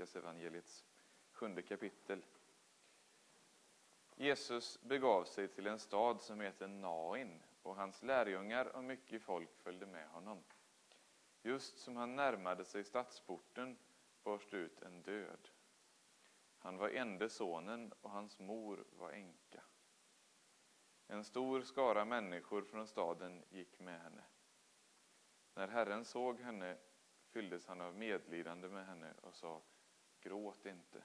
[0.00, 0.84] Lukas evangeliets
[1.32, 2.24] sjunde kapitel.
[4.16, 9.56] Jesus begav sig till en stad som heter Nain och hans lärjungar och mycket folk
[9.56, 10.42] följde med honom.
[11.42, 13.76] Just som han närmade sig stadsporten
[14.22, 15.48] bars ut en död.
[16.58, 19.62] Han var ende sonen och hans mor var änka.
[21.06, 24.22] En stor skara människor från staden gick med henne.
[25.54, 26.76] När Herren såg henne
[27.30, 29.62] fylldes han av medlidande med henne och sa
[30.20, 31.04] Gråt inte.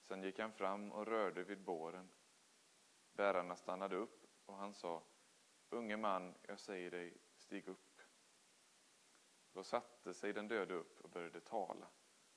[0.00, 2.10] Sen gick han fram och rörde vid båren.
[3.12, 5.02] Bärarna stannade upp och han sa
[5.70, 8.00] Unge man, jag säger dig, stig upp.
[9.52, 11.88] Då satte sig den döde upp och började tala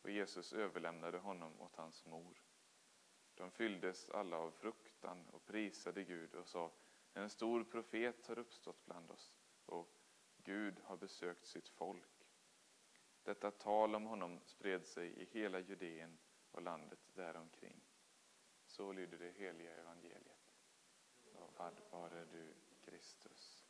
[0.01, 2.41] och Jesus överlämnade honom åt hans mor.
[3.35, 6.71] De fylldes alla av fruktan och prisade Gud och sa
[7.13, 9.99] En stor profet har uppstått bland oss och
[10.37, 12.18] Gud har besökt sitt folk.
[13.23, 16.17] Detta tal om honom spred sig i hela Judeen
[16.51, 17.81] och landet däromkring.
[18.65, 20.39] Så lyder det heliga evangeliet.
[21.33, 22.53] Lovad vare du,
[22.85, 23.65] Kristus.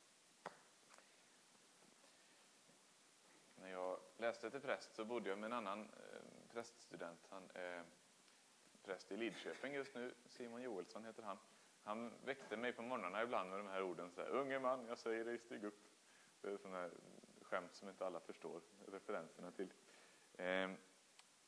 [3.55, 7.27] När jag läste till präst så bodde jag med en annan eh, präststudent.
[7.29, 7.83] Han är
[8.83, 10.13] präst i Lidköping just nu.
[10.25, 11.37] Simon Joelsson heter han.
[11.83, 14.11] Han väckte mig på morgnarna ibland med de här orden.
[14.11, 15.79] Så här, Unge man, jag säger dig, stig upp.
[16.41, 16.91] Det är sådana här
[17.49, 19.73] skämt som inte alla förstår referenserna till.
[20.37, 20.77] Ehm,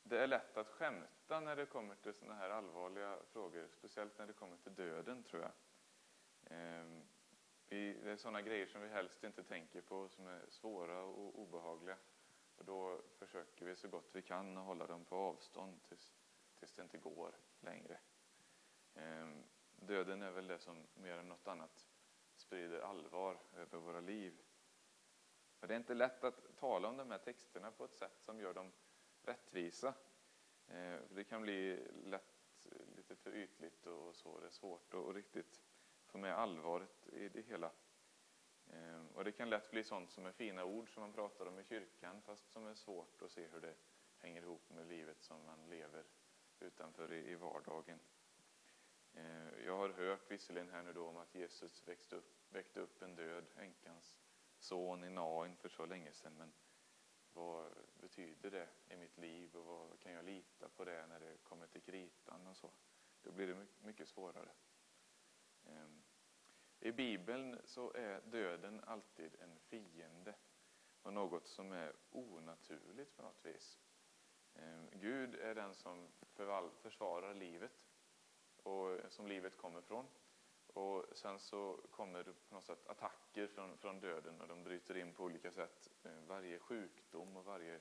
[0.03, 4.27] det är lätt att skämta när det kommer till sådana här allvarliga frågor, speciellt när
[4.27, 5.51] det kommer till döden tror jag.
[6.45, 7.01] Ehm,
[7.67, 7.75] det
[8.11, 11.97] är sådana grejer som vi helst inte tänker på, som är svåra och obehagliga.
[12.57, 16.13] Och då försöker vi så gott vi kan att hålla dem på avstånd tills,
[16.59, 17.99] tills det inte går längre.
[18.95, 19.43] Ehm,
[19.75, 21.87] döden är väl det som mer än något annat
[22.35, 24.41] sprider allvar över våra liv.
[25.61, 28.39] Och det är inte lätt att tala om de här texterna på ett sätt som
[28.39, 28.71] gör dem
[29.23, 29.93] rättvisa.
[30.67, 34.39] Eh, för det kan bli lätt eh, lite för ytligt och så.
[34.39, 35.61] Det är svårt att riktigt
[36.05, 37.71] få med allvaret i det hela.
[38.67, 41.59] Eh, och det kan lätt bli sånt som är fina ord som man pratar om
[41.59, 43.75] i kyrkan fast som är svårt att se hur det
[44.17, 46.03] hänger ihop med livet som man lever
[46.59, 47.99] utanför i vardagen.
[49.65, 53.15] Jag har hört visserligen här nu då om att Jesus växte upp, väckte upp en
[53.15, 54.20] död änkans
[54.61, 56.33] son i Nain för så länge sedan.
[56.37, 56.53] Men
[57.33, 61.37] vad betyder det i mitt liv och vad kan jag lita på det när det
[61.43, 62.71] kommer till kritan och så?
[63.21, 64.51] Då blir det mycket svårare.
[65.65, 66.03] Ehm,
[66.79, 70.35] I Bibeln så är döden alltid en fiende
[71.01, 73.79] och något som är onaturligt på något vis.
[74.53, 76.07] Ehm, Gud är den som
[76.81, 77.71] försvarar livet
[78.63, 80.07] och som livet kommer från.
[80.73, 84.97] Och sen så kommer det på något sätt attacker från, från döden och de bryter
[84.97, 85.89] in på olika sätt.
[86.03, 87.79] Eh, varje sjukdom och varje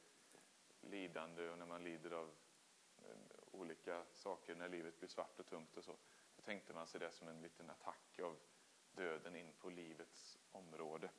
[0.80, 2.30] lidande och när man lider av
[2.98, 3.16] eh,
[3.50, 5.96] olika saker när livet blir svart och tungt och så.
[6.36, 8.36] Då tänkte man sig det som en liten attack av
[8.92, 11.10] döden in på livets område.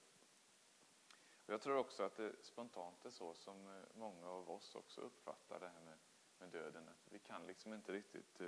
[1.46, 5.02] Och jag tror också att det spontant är så som eh, många av oss också
[5.02, 5.98] uppfattar det här med,
[6.38, 6.90] med döden.
[6.90, 8.42] Att vi kan liksom inte riktigt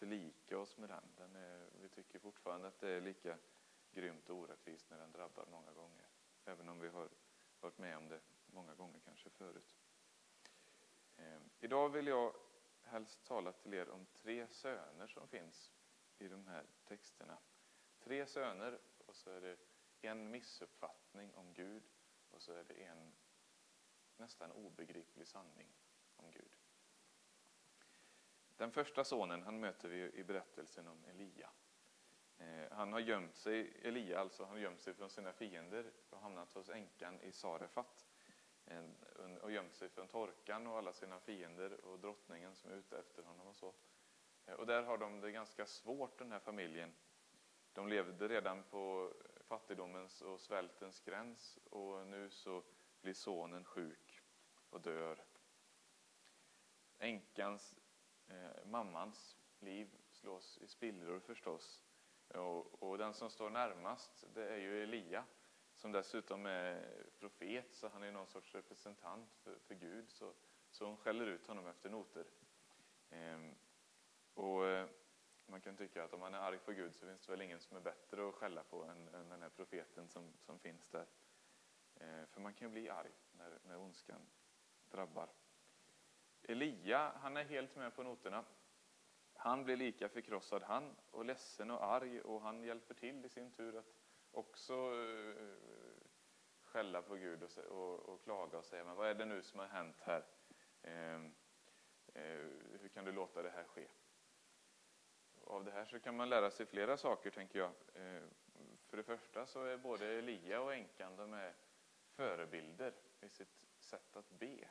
[0.00, 1.04] förlika oss med den.
[1.16, 3.38] den är, vi tycker fortfarande att det är lika
[3.92, 6.08] grymt och orättvist när den drabbar många gånger.
[6.44, 7.08] Även om vi har
[7.60, 9.76] varit med om det många gånger kanske förut.
[11.16, 12.34] Eh, idag vill jag
[12.82, 15.72] helst tala till er om tre söner som finns
[16.18, 17.38] i de här texterna.
[17.98, 19.56] Tre söner och så är det
[20.00, 21.82] en missuppfattning om Gud
[22.30, 23.12] och så är det en
[24.16, 25.68] nästan obegriplig sanning
[26.16, 26.59] om Gud.
[28.60, 31.50] Den första sonen han möter vi i berättelsen om Elia.
[32.38, 36.20] Eh, han har gömt sig, Elia alltså, han har gömt sig från sina fiender och
[36.20, 38.06] hamnat hos änkan i Sarefat
[39.40, 43.22] och gömt sig från torkan och alla sina fiender och drottningen som är ute efter
[43.22, 43.74] honom och så.
[44.46, 46.94] Eh, och där har de det ganska svårt den här familjen.
[47.72, 52.62] De levde redan på fattigdomens och svältens gräns och nu så
[53.00, 54.22] blir sonen sjuk
[54.70, 55.24] och dör.
[56.98, 57.76] Änkans,
[58.30, 61.82] eh, mammans liv slås i spillror förstås.
[62.28, 65.24] Och, och, den som står närmast det är ju Elia
[65.74, 70.10] som dessutom är profet så han är någon sorts representant för, för Gud.
[70.10, 70.32] Så,
[70.70, 72.26] så hon skäller ut honom efter noter.
[73.10, 73.54] Ehm,
[74.34, 74.88] och eh,
[75.46, 77.60] man kan tycka att om man är arg på Gud så finns det väl ingen
[77.60, 81.06] som är bättre att skälla på än, än den här profeten som, som finns där.
[81.94, 84.20] Eh, för man kan ju bli arg när, när ondskan
[84.90, 85.28] drabbar.
[86.50, 88.44] Elia, han är helt med på noterna.
[89.34, 93.50] Han blir lika förkrossad han och ledsen och arg och han hjälper till i sin
[93.50, 93.94] tur att
[94.30, 95.56] också eh,
[96.62, 99.60] skälla på Gud och, och, och klaga och säga men vad är det nu som
[99.60, 100.24] har hänt här?
[100.82, 101.34] Ehm,
[102.14, 102.22] eh,
[102.80, 103.86] hur kan du låta det här ske.
[105.44, 107.72] Av det här så kan man lära sig flera saker, tänker jag.
[107.94, 108.30] Ehm,
[108.86, 111.54] för det första så är både Elia och änkan de är
[112.16, 114.68] förebilder i sitt sätt att be.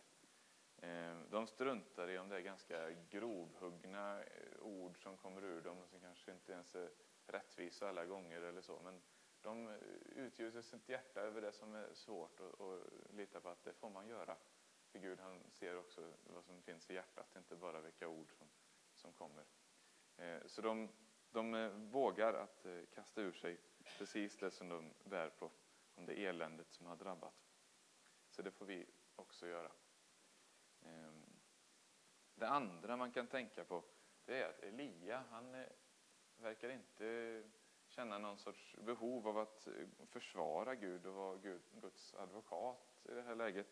[0.82, 5.78] Eh, de struntar i om det är ganska grovhuggna eh, ord som kommer ur dem
[5.78, 6.90] och som kanske inte ens är
[7.28, 8.80] rättvisa alla gånger eller så.
[8.84, 9.02] Men
[9.42, 9.76] de eh,
[10.16, 13.90] utgjuter sitt hjärta över det som är svårt och, och litar på att det får
[13.90, 14.36] man göra.
[14.92, 18.48] För Gud han ser också vad som finns i hjärtat, inte bara vilka ord som,
[18.94, 19.46] som kommer.
[20.46, 20.90] Så de,
[21.32, 23.58] de vågar att kasta ur sig
[23.98, 25.52] precis det som de bär på,
[25.96, 27.50] om det eländet som har drabbat.
[28.30, 28.86] Så det får vi
[29.16, 29.72] också göra.
[30.86, 31.24] Ehm,
[32.36, 33.84] det andra man kan tänka på
[34.30, 35.68] det är att Elia, han eh,
[36.38, 37.44] verkar inte
[37.88, 39.74] känna någon sorts behov av att eh,
[40.06, 41.38] försvara Gud och vara
[41.82, 43.68] Guds advokat i det här läget.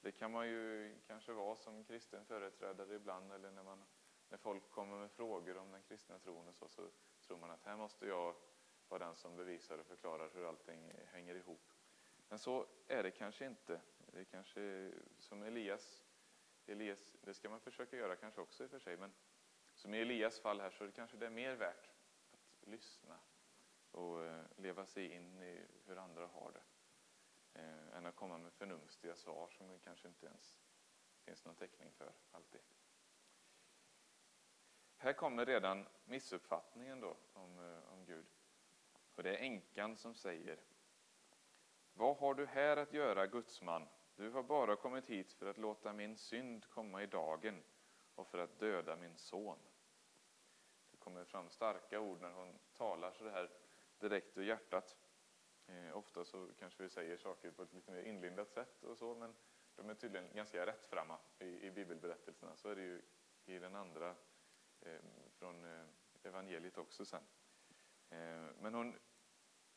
[0.00, 3.84] Det kan man ju kanske vara som kristen företrädare ibland eller när, man,
[4.28, 6.90] när folk kommer med frågor om den kristna tron och så, så
[7.26, 8.34] tror man att här måste jag
[8.88, 11.72] vara den som bevisar och förklarar hur allting hänger ihop.
[12.28, 13.80] Men så är det kanske inte.
[14.12, 16.04] Det är kanske som Elias
[16.66, 19.12] Elias, det ska man försöka göra kanske också i och för sig, men
[19.74, 21.90] som i Elias fall här så är det kanske det är mer värt
[22.22, 23.18] att lyssna
[23.90, 26.62] och eh, leva sig in i hur andra har det.
[27.60, 30.56] Eh, än att komma med förnumstiga svar som det kanske inte ens
[31.24, 32.60] finns någon täckning för alltid.
[34.96, 38.26] Här kommer redan missuppfattningen då om, eh, om Gud.
[39.14, 40.60] Och det är änkan som säger
[41.94, 43.88] Vad har du här att göra, gudsman?
[44.16, 47.62] Du har bara kommit hit för att låta min synd komma i dagen
[48.14, 49.58] och för att döda min son.
[50.90, 53.50] Det kommer fram starka ord när hon talar så det här
[53.98, 54.96] direkt ur hjärtat.
[55.66, 59.14] Eh, ofta så kanske vi säger saker på ett lite mer inlindat sätt och så,
[59.14, 59.34] men
[59.76, 62.56] de är tydligen ganska rättframma i, i bibelberättelserna.
[62.56, 63.02] Så är det ju
[63.44, 64.16] i den andra
[64.80, 65.00] eh,
[65.32, 65.86] från eh,
[66.22, 67.22] evangeliet också sen.
[68.10, 68.98] Eh, men hon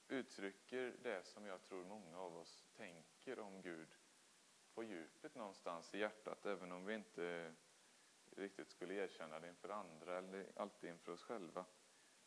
[0.07, 3.95] uttrycker det som jag tror många av oss tänker om Gud
[5.35, 7.53] någonstans i hjärtat, även om vi inte
[8.35, 11.65] riktigt skulle erkänna det inför andra eller alltid inför oss själva.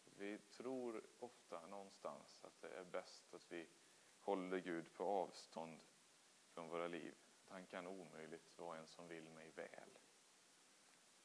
[0.05, 3.69] Vi tror ofta någonstans att det är bäst att vi
[4.20, 5.81] håller Gud på avstånd
[6.49, 7.14] från våra liv.
[7.44, 9.99] Att han kan omöjligt vara en som vill mig väl.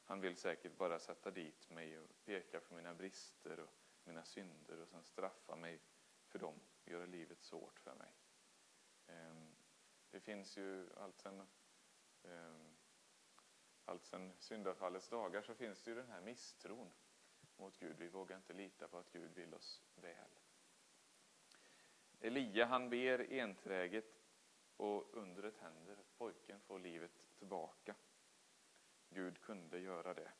[0.04, 3.70] Han vill säkert bara sätta dit mig och peka på mina brister och
[4.04, 5.80] mina synder och sen straffa mig
[6.26, 8.12] för dem och göra livet svårt för mig.
[9.06, 9.54] Ehm,
[10.10, 11.46] det finns ju allt sen,
[12.24, 12.76] Ehm,
[13.84, 16.92] allt sedan syndafallets dagar så finns det ju den här misstron
[17.56, 17.96] mot Gud.
[17.98, 20.30] Vi vågar inte lita på att Gud vill oss väl.
[22.20, 24.22] Elia han ber enträget
[24.76, 25.98] och undret händer.
[26.18, 27.94] Pojken får livet tillbaka.
[29.10, 30.32] Gud kunde göra det.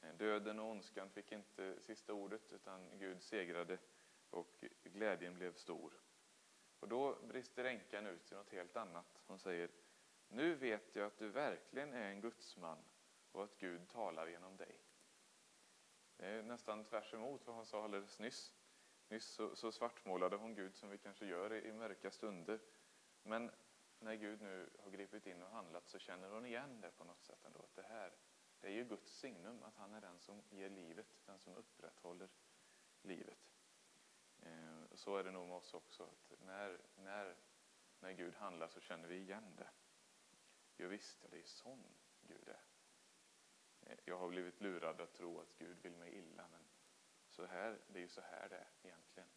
[0.00, 3.78] Ehm, döden och ondskan fick inte sista ordet utan Gud segrade
[4.30, 5.92] och glädjen blev stor.
[6.80, 9.22] Och då brister änkan ut i något helt annat.
[9.26, 9.70] Hon säger,
[10.28, 12.78] nu vet jag att du verkligen är en gudsman
[13.32, 14.80] och att Gud talar genom dig.
[16.16, 18.54] Det är nästan tvärs emot vad hon sa alldeles nyss.
[19.08, 22.60] Nyss så, så svartmålade hon Gud som vi kanske gör i, i mörka stunder.
[23.22, 23.50] Men
[23.98, 27.22] när Gud nu har gripit in och handlat så känner hon igen det på något
[27.22, 27.60] sätt ändå.
[27.60, 28.12] Att det här,
[28.60, 32.28] det är ju Guds signum, att han är den som ger livet, den som upprätthåller
[33.02, 33.54] livet.
[34.42, 36.02] Eh, så är det nog med oss också.
[36.02, 37.36] Att när, när,
[38.00, 39.70] när Gud handlar så känner vi igen det.
[40.76, 41.84] Jo visst, ja, det är sån
[42.20, 42.64] Gud är.
[43.80, 46.64] Eh, jag har blivit lurad att tro att Gud vill mig illa, men
[47.28, 49.28] så här, det är ju så här det är egentligen.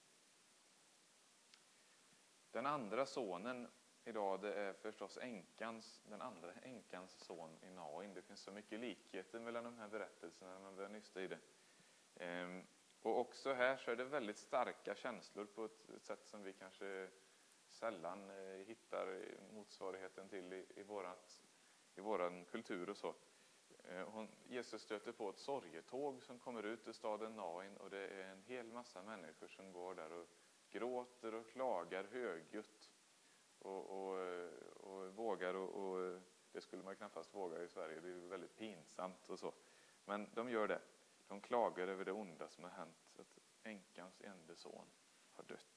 [2.51, 3.67] Den andra sonen
[4.03, 8.13] idag, det är förstås änkans, den andra änkans son i Nain.
[8.13, 11.39] Det finns så mycket likheter mellan de här berättelserna när man börjar nysta i det.
[12.15, 12.67] Ehm,
[13.01, 17.09] och också här så är det väldigt starka känslor på ett sätt som vi kanske
[17.77, 21.41] sällan eh, hittar motsvarigheten till i, i, vårat,
[21.95, 23.15] i våran kultur och så.
[23.83, 28.07] Eh, hon, Jesus stöter på ett sorgetåg som kommer ut ur staden Nain och det
[28.07, 30.27] är en hel massa människor som går där och
[30.69, 32.91] gråter och klagar högljutt
[33.59, 38.07] och, och, eh, och vågar och, och, det skulle man knappast våga i Sverige, det
[38.07, 39.53] är ju väldigt pinsamt och så.
[40.05, 40.81] Men de gör det.
[41.27, 44.87] De klagar över det onda som har hänt, att änkans enda son
[45.31, 45.76] har dött.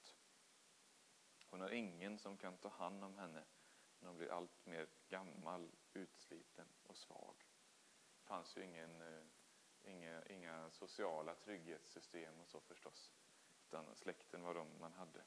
[1.51, 3.45] Hon har ingen som kan ta hand om henne
[4.01, 7.35] när hon blir allt mer gammal, utsliten och svag.
[8.19, 9.23] Det fanns ju ingen, eh,
[9.83, 13.13] inga, inga sociala trygghetssystem och så förstås,
[13.67, 15.25] utan släkten var de man hade.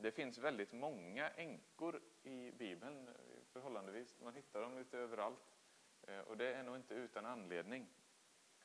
[0.00, 3.10] Det finns väldigt många änkor i Bibeln,
[3.52, 4.20] förhållandevis.
[4.20, 5.58] Man hittar dem lite överallt.
[6.02, 7.86] Eh, och det är nog inte utan anledning.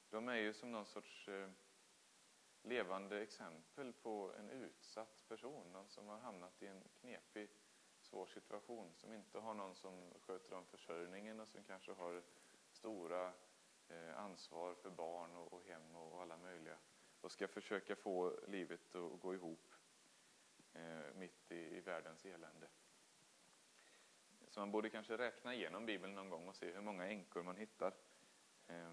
[0.10, 1.50] De är ju som någon sorts eh,
[2.64, 7.50] levande exempel på en utsatt person, någon som har hamnat i en knepig,
[8.02, 12.24] svår situation, som inte har någon som sköter om försörjningen och som kanske har
[12.72, 13.34] stora
[13.88, 16.78] eh, ansvar för barn och hem och alla möjliga
[17.22, 19.74] och ska försöka få livet att gå ihop
[20.74, 22.68] eh, mitt i världens elände.
[24.48, 27.58] Så man borde kanske räkna igenom Bibeln någon gång och se hur många änkor man
[27.58, 27.94] hittar.
[28.68, 28.92] Eh,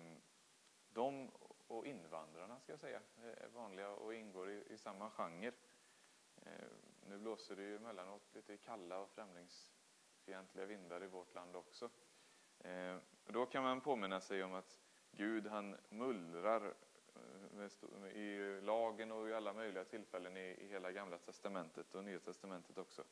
[0.93, 1.31] de
[1.71, 5.53] och invandrarna ska jag säga eh, är vanliga och ingår i, i samma genre.
[6.37, 6.69] Eh,
[7.07, 11.91] nu blåser det ju emellanåt lite kalla och främlingsfientliga vindar i vårt land också.
[12.59, 12.97] Eh,
[13.27, 14.79] då kan man påminna sig om att
[15.11, 16.75] Gud han mullrar
[18.15, 23.05] i lagen och i alla möjliga tillfällen i hela Gamla Testamentet och Nya Testamentet också.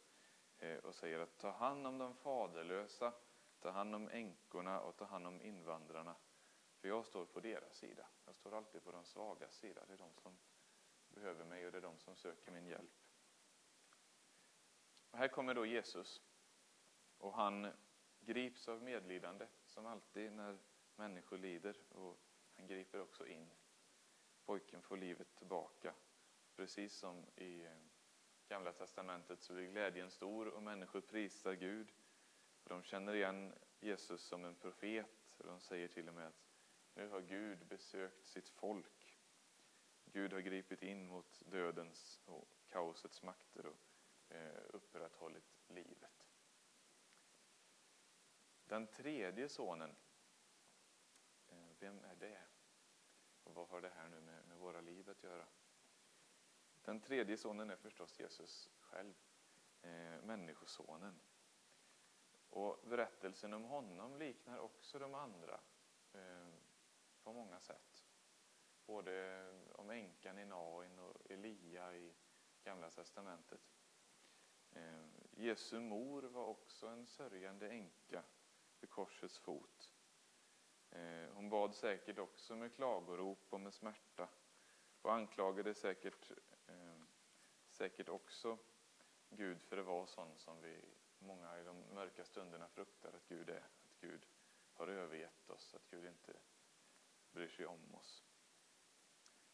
[0.82, 3.12] Och säger att ta hand om de faderlösa,
[3.60, 6.14] ta hand om änkorna och ta hand om invandrarna.
[6.80, 8.08] För jag står på deras sida.
[8.24, 9.84] Jag står alltid på de svagas sida.
[9.86, 10.38] Det är de som
[11.08, 13.04] behöver mig och det är de som söker min hjälp.
[15.10, 16.22] Och här kommer då Jesus.
[17.18, 17.72] Och han
[18.20, 20.58] grips av medlidande, som alltid när
[20.96, 21.76] människor lider.
[21.88, 22.20] Och
[22.56, 23.50] han griper också in.
[24.44, 25.94] Pojken får livet tillbaka.
[26.56, 27.72] Precis som i eh,
[28.48, 31.92] Gamla testamentet så blir glädjen stor och människor prisar Gud.
[32.62, 36.47] Och de känner igen Jesus som en profet och de säger till och med att
[36.98, 39.16] nu har Gud besökt sitt folk.
[40.04, 43.76] Gud har gripit in mot dödens och kaosets makter och
[44.34, 46.26] eh, upprätthållit livet.
[48.66, 49.96] Den tredje sonen,
[51.48, 52.40] eh, vem är det?
[53.44, 55.46] Och vad har det här nu med, med våra liv att göra?
[56.84, 59.14] Den tredje sonen är förstås Jesus själv,
[59.82, 61.20] eh, Människosonen.
[62.50, 65.60] Och berättelsen om honom liknar också de andra
[66.12, 66.57] eh,
[67.28, 68.04] på många sätt.
[68.86, 72.14] Både om änkan i Nain och Elia i
[72.64, 73.60] Gamla testamentet.
[74.72, 78.22] Eh, Jesu mor var också en sörjande änka
[78.80, 79.94] vid korsets fot.
[80.90, 84.28] Eh, hon bad säkert också med klagorop och med smärta
[85.02, 86.30] och anklagade säkert
[86.66, 87.02] eh,
[87.70, 88.58] säkert också
[89.30, 90.80] Gud för att vara sån som vi
[91.18, 93.66] många i de mörka stunderna fruktar att Gud är.
[93.84, 94.26] Att Gud
[94.72, 96.32] har övergett oss, att Gud inte
[97.32, 98.24] bryr sig om oss.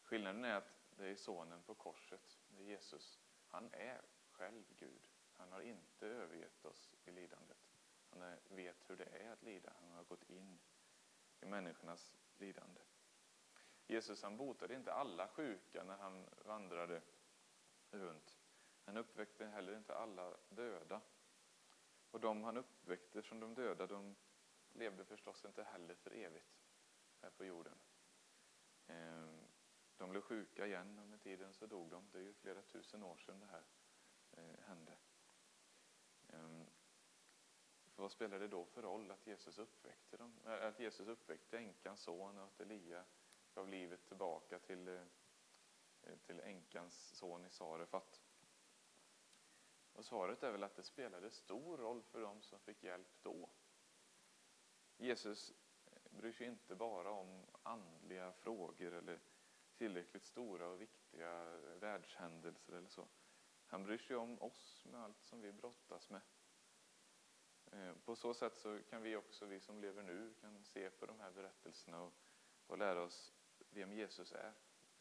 [0.03, 3.19] Skillnaden är att det är sonen på korset, det är Jesus.
[3.47, 4.01] Han är
[4.31, 5.09] själv Gud.
[5.37, 7.57] Han har inte övergett oss i lidandet.
[8.09, 9.73] Han vet hur det är att lida.
[9.81, 10.59] Han har gått in
[11.41, 12.81] i människornas lidande.
[13.87, 17.01] Jesus han botade inte alla sjuka när han vandrade
[17.91, 18.37] runt.
[18.85, 21.01] Han uppväckte heller inte alla döda.
[22.11, 24.15] Och de han uppväckte från de döda, de
[24.73, 26.64] levde förstås inte heller för evigt
[27.25, 27.77] här på jorden.
[28.87, 29.47] Ehm,
[29.97, 32.09] de blev sjuka igen och med tiden så dog de.
[32.11, 33.63] Det är ju flera tusen år sedan det här
[34.31, 34.97] eh, hände.
[37.95, 40.39] För vad spelade det då för roll att Jesus uppväckte dem?
[40.45, 43.05] Att Jesus uppväckte änkans son och att Elia
[43.53, 45.01] gav livet tillbaka till eh,
[46.01, 48.21] eh, till änkans son i Sarefat.
[49.93, 53.49] Och svaret är väl att det spelade stor roll för dem som fick hjälp då.
[54.97, 55.53] Jesus
[56.17, 59.19] bryr sig inte bara om andliga frågor eller
[59.77, 61.45] tillräckligt stora och viktiga
[61.79, 63.07] världshändelser eller så.
[63.67, 66.21] Han bryr sig om oss med allt som vi brottas med.
[67.71, 71.05] Eh, på så sätt så kan vi också, vi som lever nu, kan se på
[71.05, 72.13] de här berättelserna och,
[72.67, 73.33] och lära oss
[73.69, 74.53] vem Jesus är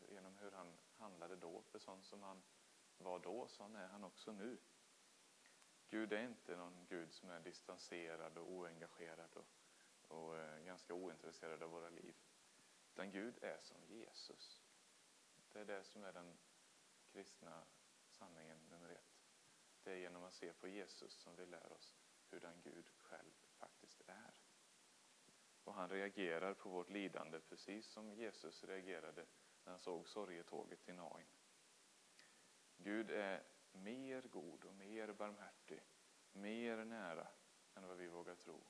[0.09, 1.63] genom hur han handlade då.
[1.63, 2.43] För sån som han
[2.99, 4.59] var då, sån är han också nu.
[5.89, 9.47] Gud är inte någon Gud som är distanserad och oengagerad och,
[10.09, 12.15] och eh, ganska ointresserade av våra liv.
[12.93, 14.63] Utan Gud är som Jesus.
[15.53, 16.39] Det är det som är den
[17.13, 17.65] kristna
[18.11, 19.25] sanningen nummer ett.
[19.83, 21.97] Det är genom att se på Jesus som vi lär oss
[22.31, 24.41] hur den Gud själv faktiskt är.
[25.65, 29.27] Och han reagerar på vårt lidande precis som Jesus reagerade
[29.65, 31.27] när han såg sorgetåget i Nain.
[32.77, 33.43] Gud är
[33.73, 35.83] mer god och mer barmhärtig,
[36.33, 37.29] mer nära
[37.75, 38.67] än vad vi vågar tro.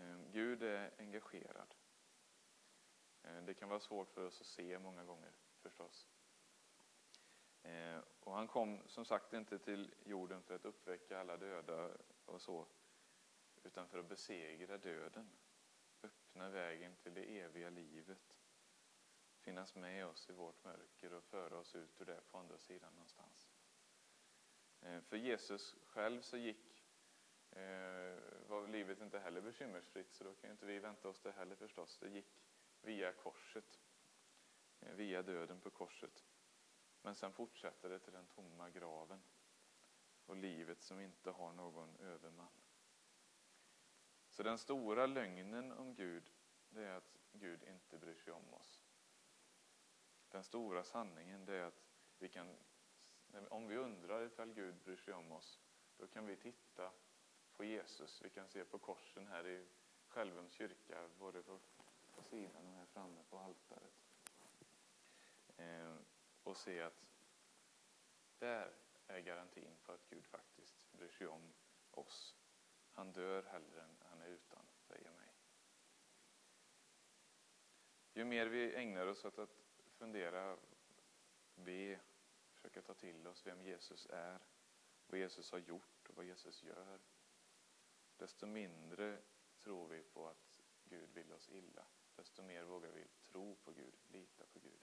[0.00, 1.74] Eh, Gud är engagerad.
[3.22, 6.08] Eh, det kan vara svårt för oss att se många gånger förstås.
[7.62, 11.90] Eh, och han kom som sagt inte till jorden för att uppväcka alla döda
[12.24, 12.66] och så,
[13.62, 15.30] utan för att besegra döden,
[16.02, 18.36] öppna vägen till det eviga livet
[19.40, 22.92] finnas med oss i vårt mörker och föra oss ut ur det på andra sidan
[22.92, 23.50] någonstans.
[24.80, 26.84] För Jesus själv så gick,
[28.50, 31.56] var livet inte heller bekymmersfritt, så då kan ju inte vi vänta oss det heller
[31.56, 31.98] förstås.
[31.98, 32.42] Det gick
[32.82, 33.80] via korset,
[34.80, 36.24] eh, via döden på korset.
[37.02, 39.22] Men sen fortsätter det till den tomma graven
[40.26, 42.52] och livet som inte har någon överman.
[44.30, 46.30] Så den stora lögnen om Gud,
[46.68, 48.84] det är att Gud inte bryr sig om oss.
[50.28, 51.82] Den stora sanningen, det är att
[52.18, 52.56] vi kan,
[53.48, 55.60] om vi undrar ifall Gud bryr sig om oss,
[55.96, 56.92] då kan vi titta
[57.60, 58.22] på Jesus.
[58.22, 59.66] Vi kan se på korsen här i
[60.08, 61.60] Skälvums kyrka, både på,
[62.14, 63.92] på sidan och här framme på altaret.
[65.56, 65.94] Eh,
[66.42, 67.06] och se att
[68.38, 68.72] där
[69.06, 71.52] är garantin för att Gud faktiskt bryr sig om
[71.90, 72.36] oss.
[72.92, 75.32] Han dör hellre än han är utan dig och mig.
[78.14, 79.56] Ju mer vi ägnar oss åt att
[79.98, 80.56] fundera,
[81.54, 82.00] be,
[82.52, 84.38] försöka ta till oss vem Jesus är,
[85.06, 87.00] vad Jesus har gjort och vad Jesus gör,
[88.20, 89.18] desto mindre
[89.58, 91.86] tror vi på att Gud vill oss illa.
[92.16, 94.80] Desto mer vågar vi tro på Gud, lita på Gud.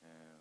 [0.00, 0.38] Eh,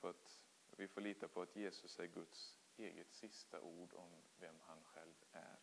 [0.00, 0.42] på att
[0.76, 5.24] vi får lita på att Jesus är Guds eget sista ord om vem han själv
[5.32, 5.58] är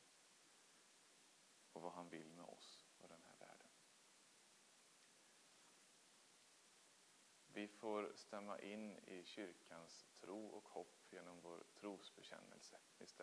[1.73, 3.67] och vad han vill med oss och den här världen.
[7.47, 13.15] Vi får stämma in i kyrkans tro och hopp genom vår trosbekännelse istället.